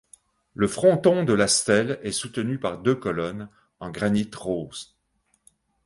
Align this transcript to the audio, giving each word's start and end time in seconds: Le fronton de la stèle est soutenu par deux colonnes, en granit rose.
Le 0.55 0.67
fronton 0.67 1.23
de 1.25 1.33
la 1.33 1.47
stèle 1.47 1.99
est 2.01 2.11
soutenu 2.11 2.57
par 2.57 2.79
deux 2.79 2.95
colonnes, 2.95 3.49
en 3.79 3.91
granit 3.91 4.31
rose. 4.35 4.95